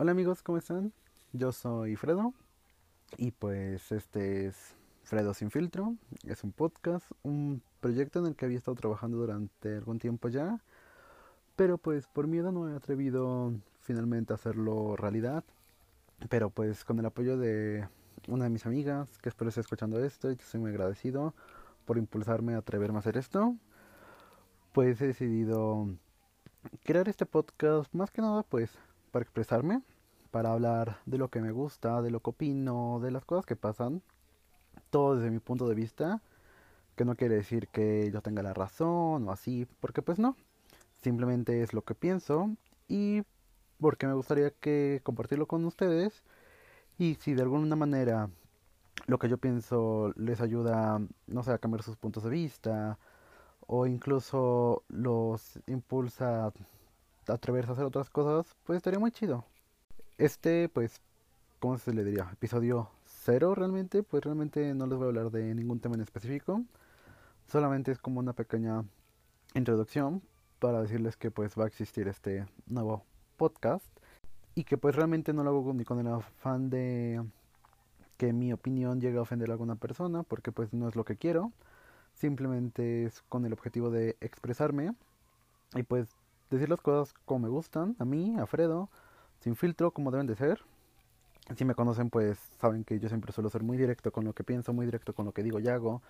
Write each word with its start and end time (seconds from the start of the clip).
Hola 0.00 0.12
amigos, 0.12 0.44
¿cómo 0.44 0.58
están? 0.58 0.92
Yo 1.32 1.50
soy 1.50 1.96
Fredo 1.96 2.32
y 3.16 3.32
pues 3.32 3.90
este 3.90 4.46
es 4.46 4.76
Fredo 5.02 5.34
sin 5.34 5.50
filtro. 5.50 5.96
Es 6.22 6.44
un 6.44 6.52
podcast, 6.52 7.10
un 7.24 7.62
proyecto 7.80 8.20
en 8.20 8.26
el 8.26 8.36
que 8.36 8.44
había 8.44 8.58
estado 8.58 8.76
trabajando 8.76 9.16
durante 9.16 9.74
algún 9.74 9.98
tiempo 9.98 10.28
ya, 10.28 10.62
pero 11.56 11.78
pues 11.78 12.06
por 12.06 12.28
miedo 12.28 12.52
no 12.52 12.70
he 12.70 12.76
atrevido 12.76 13.52
finalmente 13.80 14.32
a 14.32 14.36
hacerlo 14.36 14.94
realidad. 14.94 15.42
Pero 16.28 16.50
pues 16.50 16.84
con 16.84 17.00
el 17.00 17.06
apoyo 17.06 17.36
de 17.36 17.88
una 18.28 18.44
de 18.44 18.50
mis 18.50 18.66
amigas, 18.66 19.18
que 19.18 19.30
espero 19.30 19.48
esté 19.48 19.62
escuchando 19.62 19.98
esto 20.04 20.30
y 20.30 20.34
estoy 20.34 20.60
muy 20.60 20.70
agradecido 20.70 21.34
por 21.86 21.98
impulsarme 21.98 22.54
a 22.54 22.58
atreverme 22.58 22.98
a 22.98 23.00
hacer 23.00 23.16
esto, 23.16 23.56
pues 24.72 25.00
he 25.00 25.08
decidido 25.08 25.88
crear 26.84 27.08
este 27.08 27.26
podcast 27.26 27.92
más 27.94 28.12
que 28.12 28.22
nada 28.22 28.44
pues 28.44 28.70
para 29.08 29.22
expresarme, 29.22 29.82
para 30.30 30.52
hablar 30.52 30.98
de 31.06 31.18
lo 31.18 31.28
que 31.28 31.40
me 31.40 31.52
gusta, 31.52 32.02
de 32.02 32.10
lo 32.10 32.20
que 32.20 32.30
opino, 32.30 33.00
de 33.00 33.10
las 33.10 33.24
cosas 33.24 33.46
que 33.46 33.56
pasan, 33.56 34.02
todo 34.90 35.16
desde 35.16 35.30
mi 35.30 35.38
punto 35.40 35.68
de 35.68 35.74
vista, 35.74 36.22
que 36.96 37.04
no 37.04 37.16
quiere 37.16 37.36
decir 37.36 37.68
que 37.68 38.10
yo 38.12 38.22
tenga 38.22 38.42
la 38.42 38.54
razón 38.54 39.28
o 39.28 39.32
así, 39.32 39.66
porque 39.80 40.02
pues 40.02 40.18
no, 40.18 40.36
simplemente 41.02 41.62
es 41.62 41.72
lo 41.72 41.82
que 41.82 41.94
pienso 41.94 42.50
y 42.88 43.22
porque 43.80 44.06
me 44.06 44.14
gustaría 44.14 44.50
que 44.50 45.00
compartirlo 45.04 45.46
con 45.46 45.64
ustedes 45.64 46.24
y 46.98 47.14
si 47.16 47.34
de 47.34 47.42
alguna 47.42 47.76
manera 47.76 48.30
lo 49.06 49.18
que 49.18 49.28
yo 49.28 49.38
pienso 49.38 50.12
les 50.16 50.40
ayuda, 50.40 51.00
no 51.26 51.42
sé, 51.42 51.52
a 51.52 51.58
cambiar 51.58 51.82
sus 51.82 51.96
puntos 51.96 52.24
de 52.24 52.30
vista 52.30 52.98
o 53.66 53.86
incluso 53.86 54.82
los 54.88 55.60
impulsa 55.66 56.52
atreverse 57.34 57.70
a 57.70 57.72
hacer 57.74 57.84
otras 57.84 58.10
cosas, 58.10 58.54
pues 58.64 58.76
estaría 58.76 58.98
muy 58.98 59.10
chido. 59.10 59.44
Este, 60.16 60.68
pues, 60.68 61.00
¿cómo 61.58 61.78
se 61.78 61.92
le 61.92 62.04
diría? 62.04 62.28
Episodio 62.32 62.90
cero 63.04 63.54
realmente, 63.54 64.02
pues 64.02 64.24
realmente 64.24 64.74
no 64.74 64.86
les 64.86 64.96
voy 64.96 65.06
a 65.06 65.08
hablar 65.08 65.30
de 65.30 65.54
ningún 65.54 65.80
tema 65.80 65.94
en 65.94 66.02
específico. 66.02 66.62
Solamente 67.46 67.92
es 67.92 67.98
como 67.98 68.20
una 68.20 68.32
pequeña 68.32 68.84
introducción 69.54 70.22
para 70.58 70.82
decirles 70.82 71.16
que 71.16 71.30
pues 71.30 71.58
va 71.58 71.64
a 71.64 71.66
existir 71.66 72.08
este 72.08 72.46
nuevo 72.66 73.04
podcast 73.36 73.86
y 74.54 74.64
que 74.64 74.76
pues 74.76 74.96
realmente 74.96 75.32
no 75.32 75.44
lo 75.44 75.50
hago 75.50 75.72
ni 75.72 75.84
con 75.84 76.00
el 76.00 76.08
afán 76.08 76.68
de 76.68 77.22
que 78.16 78.32
mi 78.32 78.52
opinión 78.52 79.00
llegue 79.00 79.18
a 79.18 79.22
ofender 79.22 79.50
a 79.50 79.52
alguna 79.52 79.76
persona 79.76 80.24
porque 80.24 80.50
pues 80.50 80.72
no 80.72 80.88
es 80.88 80.96
lo 80.96 81.04
que 81.04 81.16
quiero 81.16 81.52
simplemente 82.14 83.04
es 83.04 83.22
con 83.28 83.46
el 83.46 83.52
objetivo 83.52 83.90
de 83.90 84.16
expresarme 84.20 84.92
y 85.74 85.84
pues 85.84 86.08
decir 86.50 86.68
las 86.68 86.80
cosas 86.80 87.14
como 87.24 87.40
me 87.40 87.48
gustan, 87.48 87.96
a 87.98 88.04
mí, 88.04 88.36
a 88.38 88.46
Fredo, 88.46 88.88
sin 89.40 89.56
filtro, 89.56 89.90
como 89.90 90.10
deben 90.10 90.26
de 90.26 90.36
ser. 90.36 90.60
Si 91.56 91.64
me 91.64 91.74
conocen, 91.74 92.10
pues 92.10 92.38
saben 92.60 92.84
que 92.84 92.98
yo 92.98 93.08
siempre 93.08 93.32
suelo 93.32 93.48
ser 93.48 93.62
muy 93.62 93.78
directo 93.78 94.12
con 94.12 94.24
lo 94.24 94.34
que 94.34 94.44
pienso, 94.44 94.72
muy 94.72 94.86
directo 94.86 95.14
con 95.14 95.24
lo 95.24 95.32
que 95.32 95.42
digo 95.42 95.60
y 95.60 95.68
hago. 95.68 96.02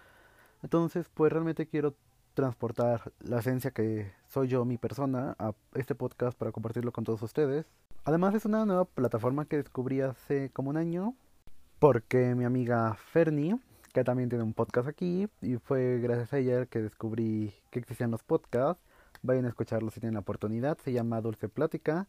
Entonces, 0.62 1.08
pues 1.14 1.32
realmente 1.32 1.66
quiero 1.66 1.94
transportar 2.34 3.12
la 3.20 3.38
esencia 3.38 3.70
que 3.70 4.12
soy 4.28 4.48
yo, 4.48 4.64
mi 4.64 4.78
persona, 4.78 5.36
a 5.38 5.52
este 5.74 5.94
podcast 5.94 6.36
para 6.36 6.52
compartirlo 6.52 6.92
con 6.92 7.04
todos 7.04 7.22
ustedes. 7.22 7.66
Además, 8.04 8.34
es 8.34 8.44
una 8.44 8.64
nueva 8.64 8.84
plataforma 8.84 9.44
que 9.44 9.56
descubrí 9.58 10.00
hace 10.00 10.50
como 10.50 10.70
un 10.70 10.76
año, 10.76 11.14
porque 11.78 12.34
mi 12.34 12.44
amiga 12.44 12.94
Fernie, 12.94 13.58
que 13.92 14.02
también 14.02 14.28
tiene 14.28 14.44
un 14.44 14.54
podcast 14.54 14.88
aquí, 14.88 15.28
y 15.40 15.56
fue 15.56 15.98
gracias 16.00 16.32
a 16.32 16.38
ella 16.38 16.66
que 16.66 16.80
descubrí 16.80 17.54
que 17.70 17.78
existían 17.78 18.10
los 18.10 18.22
podcasts 18.22 18.82
Vayan 19.22 19.46
a 19.46 19.48
escucharlo 19.48 19.90
si 19.90 20.00
tienen 20.00 20.14
la 20.14 20.20
oportunidad. 20.20 20.78
Se 20.78 20.92
llama 20.92 21.20
Dulce 21.20 21.48
Plática. 21.48 22.06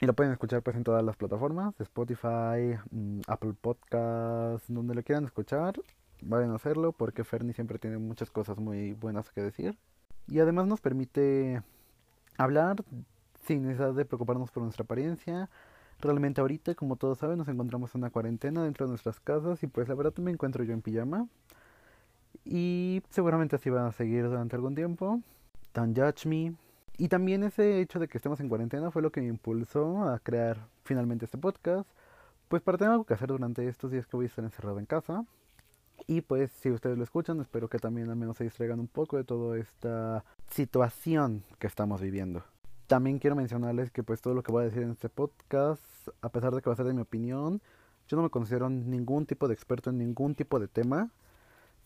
Y 0.00 0.06
lo 0.06 0.14
pueden 0.14 0.32
escuchar 0.32 0.62
pues 0.62 0.76
en 0.76 0.84
todas 0.84 1.04
las 1.04 1.16
plataformas. 1.16 1.78
Spotify, 1.80 2.78
mm, 2.90 3.20
Apple 3.26 3.54
Podcasts, 3.60 4.72
donde 4.72 4.94
lo 4.94 5.02
quieran 5.02 5.24
escuchar. 5.24 5.80
Vayan 6.22 6.50
a 6.50 6.56
hacerlo 6.56 6.92
porque 6.92 7.24
Fernie 7.24 7.54
siempre 7.54 7.78
tiene 7.78 7.98
muchas 7.98 8.30
cosas 8.30 8.58
muy 8.58 8.92
buenas 8.94 9.30
que 9.30 9.42
decir. 9.42 9.78
Y 10.28 10.38
además 10.38 10.66
nos 10.66 10.80
permite 10.80 11.62
hablar 12.38 12.84
sin 13.44 13.62
necesidad 13.62 13.94
de 13.94 14.04
preocuparnos 14.04 14.50
por 14.50 14.62
nuestra 14.62 14.84
apariencia. 14.84 15.50
Realmente 16.00 16.40
ahorita, 16.40 16.74
como 16.74 16.96
todos 16.96 17.18
saben, 17.18 17.38
nos 17.38 17.48
encontramos 17.48 17.94
en 17.94 18.00
una 18.00 18.10
cuarentena 18.10 18.64
dentro 18.64 18.86
de 18.86 18.90
nuestras 18.90 19.20
casas 19.20 19.62
y 19.62 19.66
pues 19.66 19.88
la 19.88 19.94
verdad 19.94 20.14
me 20.16 20.30
encuentro 20.30 20.64
yo 20.64 20.72
en 20.72 20.82
pijama. 20.82 21.28
Y 22.44 23.02
seguramente 23.10 23.56
así 23.56 23.70
va 23.70 23.86
a 23.86 23.92
seguir 23.92 24.24
durante 24.24 24.56
algún 24.56 24.74
tiempo. 24.74 25.20
Don't 25.74 25.96
Judge 25.96 26.26
Me. 26.26 26.54
Y 26.98 27.08
también 27.08 27.42
ese 27.44 27.80
hecho 27.80 27.98
de 27.98 28.08
que 28.08 28.18
estemos 28.18 28.40
en 28.40 28.48
cuarentena 28.48 28.90
fue 28.90 29.02
lo 29.02 29.10
que 29.10 29.20
me 29.20 29.28
impulsó 29.28 30.02
a 30.02 30.18
crear 30.18 30.66
finalmente 30.84 31.24
este 31.24 31.38
podcast. 31.38 31.88
Pues 32.48 32.62
para 32.62 32.76
tener 32.76 32.92
algo 32.92 33.04
que 33.04 33.14
hacer 33.14 33.28
durante 33.28 33.66
estos 33.68 33.90
días 33.90 34.06
que 34.06 34.16
voy 34.16 34.26
a 34.26 34.28
estar 34.28 34.44
encerrado 34.44 34.78
en 34.78 34.86
casa. 34.86 35.24
Y 36.06 36.22
pues 36.22 36.50
si 36.50 36.70
ustedes 36.70 36.98
lo 36.98 37.04
escuchan, 37.04 37.40
espero 37.40 37.68
que 37.68 37.78
también 37.78 38.10
al 38.10 38.16
menos 38.16 38.36
se 38.36 38.44
distraigan 38.44 38.80
un 38.80 38.88
poco 38.88 39.16
de 39.16 39.24
toda 39.24 39.58
esta 39.58 40.24
situación 40.50 41.44
que 41.58 41.66
estamos 41.66 42.00
viviendo. 42.00 42.42
También 42.86 43.18
quiero 43.18 43.36
mencionarles 43.36 43.90
que 43.90 44.02
pues 44.02 44.20
todo 44.20 44.34
lo 44.34 44.42
que 44.42 44.50
voy 44.50 44.62
a 44.62 44.66
decir 44.66 44.82
en 44.82 44.90
este 44.90 45.08
podcast, 45.08 46.08
a 46.20 46.28
pesar 46.28 46.54
de 46.54 46.60
que 46.60 46.68
va 46.68 46.74
a 46.74 46.76
ser 46.76 46.86
de 46.86 46.94
mi 46.94 47.02
opinión, 47.02 47.62
yo 48.08 48.16
no 48.16 48.24
me 48.24 48.30
considero 48.30 48.68
ningún 48.68 49.26
tipo 49.26 49.46
de 49.46 49.54
experto 49.54 49.90
en 49.90 49.98
ningún 49.98 50.34
tipo 50.34 50.58
de 50.58 50.66
tema. 50.66 51.10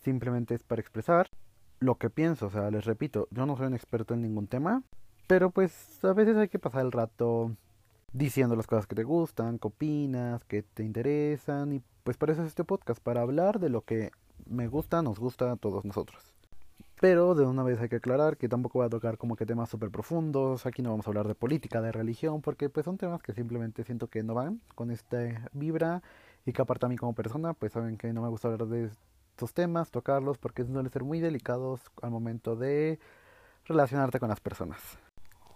Simplemente 0.00 0.54
es 0.54 0.62
para 0.62 0.80
expresar 0.80 1.28
lo 1.84 1.96
que 1.96 2.10
pienso. 2.10 2.46
O 2.46 2.50
sea, 2.50 2.70
les 2.70 2.84
repito, 2.84 3.28
yo 3.30 3.46
no 3.46 3.56
soy 3.56 3.66
un 3.66 3.74
experto 3.74 4.14
en 4.14 4.22
ningún 4.22 4.46
tema, 4.46 4.82
pero 5.26 5.50
pues 5.50 6.04
a 6.04 6.12
veces 6.12 6.36
hay 6.36 6.48
que 6.48 6.58
pasar 6.58 6.84
el 6.84 6.92
rato 6.92 7.52
diciendo 8.12 8.56
las 8.56 8.66
cosas 8.66 8.86
que 8.86 8.94
te 8.94 9.04
gustan, 9.04 9.58
que 9.58 9.68
opinas, 9.68 10.44
que 10.44 10.62
te 10.62 10.82
interesan 10.84 11.72
y 11.72 11.82
pues 12.04 12.16
para 12.16 12.32
eso 12.32 12.42
es 12.42 12.48
este 12.48 12.64
podcast, 12.64 13.00
para 13.02 13.22
hablar 13.22 13.58
de 13.60 13.68
lo 13.68 13.82
que 13.82 14.10
me 14.46 14.68
gusta, 14.68 15.02
nos 15.02 15.18
gusta 15.18 15.52
a 15.52 15.56
todos 15.56 15.84
nosotros. 15.84 16.22
Pero 17.00 17.34
de 17.34 17.44
una 17.44 17.62
vez 17.62 17.80
hay 17.80 17.88
que 17.88 17.96
aclarar 17.96 18.36
que 18.36 18.48
tampoco 18.48 18.78
voy 18.78 18.86
a 18.86 18.90
tocar 18.90 19.18
como 19.18 19.36
que 19.36 19.46
temas 19.46 19.68
súper 19.68 19.90
profundos, 19.90 20.64
aquí 20.64 20.80
no 20.80 20.90
vamos 20.90 21.06
a 21.06 21.10
hablar 21.10 21.26
de 21.26 21.34
política, 21.34 21.80
de 21.80 21.92
religión, 21.92 22.40
porque 22.40 22.68
pues 22.68 22.84
son 22.84 22.98
temas 22.98 23.22
que 23.22 23.32
simplemente 23.32 23.84
siento 23.84 24.08
que 24.08 24.22
no 24.22 24.34
van 24.34 24.60
con 24.74 24.90
esta 24.90 25.18
vibra 25.52 26.02
y 26.46 26.52
que 26.52 26.62
aparte 26.62 26.86
a 26.86 26.88
mí 26.88 26.96
como 26.96 27.14
persona 27.14 27.52
pues 27.52 27.72
saben 27.72 27.96
que 27.96 28.12
no 28.12 28.22
me 28.22 28.28
gusta 28.28 28.48
hablar 28.48 28.68
de 28.68 28.90
estos 29.34 29.52
temas, 29.52 29.90
tocarlos, 29.90 30.38
porque 30.38 30.64
suelen 30.64 30.88
ser 30.92 31.02
muy 31.02 31.18
delicados 31.18 31.80
al 32.02 32.12
momento 32.12 32.54
de 32.54 33.00
relacionarte 33.64 34.20
con 34.20 34.28
las 34.28 34.38
personas. 34.38 34.80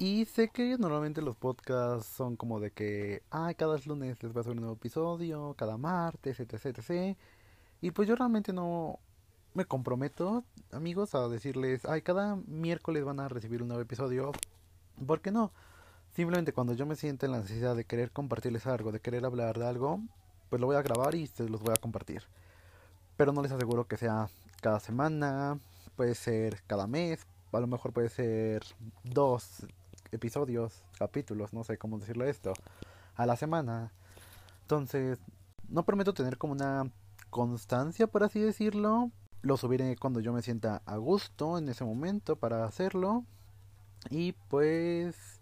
Y 0.00 0.24
sé 0.24 0.48
que 0.48 0.76
normalmente 0.78 1.22
los 1.22 1.36
podcasts 1.36 2.08
son 2.08 2.34
como 2.36 2.58
de 2.58 2.72
que, 2.72 3.22
ay, 3.30 3.54
cada 3.54 3.78
lunes 3.86 4.20
les 4.20 4.32
va 4.32 4.38
a 4.38 4.40
hacer 4.40 4.54
un 4.54 4.62
nuevo 4.62 4.74
episodio, 4.74 5.54
cada 5.56 5.76
martes, 5.76 6.40
etc, 6.40 6.66
etc. 6.66 7.16
Y 7.80 7.92
pues 7.92 8.08
yo 8.08 8.16
realmente 8.16 8.52
no 8.52 8.98
me 9.54 9.64
comprometo, 9.64 10.42
amigos, 10.72 11.14
a 11.14 11.28
decirles, 11.28 11.84
ay, 11.84 12.02
cada 12.02 12.34
miércoles 12.48 13.04
van 13.04 13.20
a 13.20 13.28
recibir 13.28 13.62
un 13.62 13.68
nuevo 13.68 13.82
episodio. 13.82 14.32
¿Por 15.06 15.20
qué 15.20 15.30
no? 15.30 15.52
Simplemente 16.14 16.52
cuando 16.52 16.74
yo 16.74 16.84
me 16.84 16.96
sienta 16.96 17.26
en 17.26 17.32
la 17.32 17.38
necesidad 17.38 17.76
de 17.76 17.84
querer 17.84 18.10
compartirles 18.10 18.66
algo, 18.66 18.90
de 18.90 18.98
querer 18.98 19.24
hablar 19.24 19.56
de 19.56 19.68
algo, 19.68 20.00
pues 20.48 20.60
lo 20.60 20.66
voy 20.66 20.74
a 20.74 20.82
grabar 20.82 21.14
y 21.14 21.28
se 21.28 21.48
los 21.48 21.62
voy 21.62 21.74
a 21.76 21.80
compartir 21.80 22.24
pero 23.18 23.32
no 23.32 23.42
les 23.42 23.50
aseguro 23.52 23.86
que 23.86 23.96
sea 23.96 24.28
cada 24.62 24.78
semana, 24.78 25.58
puede 25.96 26.14
ser 26.14 26.62
cada 26.68 26.86
mes, 26.86 27.26
a 27.52 27.58
lo 27.60 27.66
mejor 27.66 27.92
puede 27.92 28.08
ser 28.08 28.62
dos 29.02 29.66
episodios, 30.12 30.84
capítulos, 30.96 31.52
no 31.52 31.64
sé 31.64 31.78
cómo 31.78 31.98
decirlo 31.98 32.24
esto, 32.24 32.52
a 33.16 33.26
la 33.26 33.34
semana. 33.34 33.92
Entonces, 34.62 35.18
no 35.68 35.84
prometo 35.84 36.14
tener 36.14 36.38
como 36.38 36.52
una 36.52 36.92
constancia, 37.28 38.06
por 38.06 38.22
así 38.22 38.38
decirlo. 38.38 39.10
Lo 39.42 39.56
subiré 39.56 39.96
cuando 39.96 40.20
yo 40.20 40.32
me 40.32 40.42
sienta 40.42 40.82
a 40.86 40.96
gusto 40.96 41.58
en 41.58 41.68
ese 41.68 41.84
momento 41.84 42.36
para 42.36 42.64
hacerlo. 42.64 43.24
Y 44.10 44.32
pues 44.48 45.40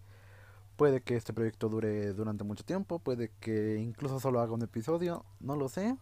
puede 0.77 1.03
que 1.03 1.16
este 1.16 1.34
proyecto 1.34 1.68
dure 1.68 2.15
durante 2.15 2.42
mucho 2.42 2.65
tiempo, 2.65 3.01
puede 3.01 3.30
que 3.41 3.77
incluso 3.77 4.18
solo 4.18 4.41
haga 4.41 4.53
un 4.53 4.62
episodio, 4.62 5.27
no 5.41 5.56
lo 5.56 5.68
sé. 5.68 5.95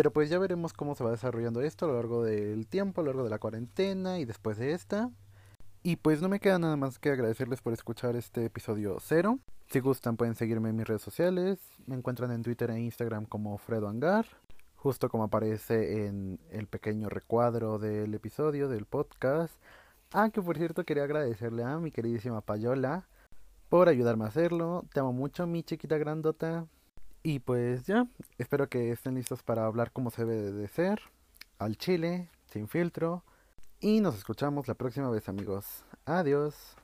Pero 0.00 0.14
pues 0.14 0.30
ya 0.30 0.38
veremos 0.38 0.72
cómo 0.72 0.94
se 0.94 1.04
va 1.04 1.10
desarrollando 1.10 1.60
esto 1.60 1.84
a 1.84 1.88
lo 1.88 1.96
largo 1.96 2.24
del 2.24 2.66
tiempo, 2.66 3.02
a 3.02 3.04
lo 3.04 3.10
largo 3.10 3.24
de 3.24 3.28
la 3.28 3.38
cuarentena 3.38 4.18
y 4.18 4.24
después 4.24 4.56
de 4.56 4.72
esta. 4.72 5.10
Y 5.82 5.96
pues 5.96 6.22
no 6.22 6.30
me 6.30 6.40
queda 6.40 6.58
nada 6.58 6.74
más 6.76 6.98
que 6.98 7.10
agradecerles 7.10 7.60
por 7.60 7.74
escuchar 7.74 8.16
este 8.16 8.46
episodio 8.46 8.96
cero. 8.98 9.40
Si 9.68 9.78
gustan 9.80 10.16
pueden 10.16 10.36
seguirme 10.36 10.70
en 10.70 10.76
mis 10.76 10.88
redes 10.88 11.02
sociales. 11.02 11.58
Me 11.84 11.96
encuentran 11.96 12.30
en 12.30 12.42
Twitter 12.42 12.70
e 12.70 12.80
Instagram 12.80 13.26
como 13.26 13.58
Fredo 13.58 13.90
Angar. 13.90 14.24
Justo 14.74 15.10
como 15.10 15.24
aparece 15.24 16.06
en 16.06 16.40
el 16.48 16.66
pequeño 16.66 17.10
recuadro 17.10 17.78
del 17.78 18.14
episodio 18.14 18.70
del 18.70 18.86
podcast. 18.86 19.52
Ah, 20.12 20.30
que 20.30 20.40
por 20.40 20.56
cierto 20.56 20.84
quería 20.84 21.04
agradecerle 21.04 21.62
a 21.62 21.76
mi 21.76 21.90
queridísima 21.90 22.40
Payola 22.40 23.06
por 23.68 23.90
ayudarme 23.90 24.24
a 24.24 24.28
hacerlo. 24.28 24.86
Te 24.94 25.00
amo 25.00 25.12
mucho, 25.12 25.46
mi 25.46 25.62
chiquita 25.62 25.98
grandota. 25.98 26.64
Y 27.22 27.40
pues 27.40 27.86
ya, 27.86 28.06
espero 28.38 28.68
que 28.68 28.92
estén 28.92 29.14
listos 29.14 29.42
para 29.42 29.66
hablar 29.66 29.92
como 29.92 30.10
se 30.10 30.24
debe 30.24 30.52
de 30.52 30.68
ser, 30.68 31.00
al 31.58 31.76
chile, 31.76 32.30
sin 32.46 32.66
filtro. 32.68 33.24
Y 33.80 34.00
nos 34.00 34.16
escuchamos 34.16 34.68
la 34.68 34.74
próxima 34.74 35.10
vez 35.10 35.28
amigos. 35.28 35.84
Adiós. 36.06 36.76